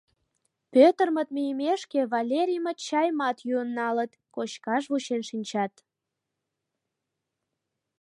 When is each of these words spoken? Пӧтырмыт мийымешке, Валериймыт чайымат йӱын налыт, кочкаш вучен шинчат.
Пӧтырмыт 0.73 1.29
мийымешке, 1.35 1.99
Валериймыт 2.11 2.77
чайымат 2.87 3.37
йӱын 3.47 3.69
налыт, 3.79 4.11
кочкаш 4.35 4.83
вучен 4.91 5.21
шинчат. 5.29 5.73